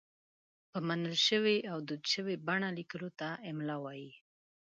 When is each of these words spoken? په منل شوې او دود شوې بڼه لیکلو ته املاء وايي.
په 0.71 0.79
منل 0.87 1.15
شوې 1.27 1.57
او 1.71 1.77
دود 1.87 2.03
شوې 2.13 2.35
بڼه 2.47 2.69
لیکلو 2.77 3.09
ته 3.19 3.27
املاء 3.49 3.79
وايي. 3.83 4.11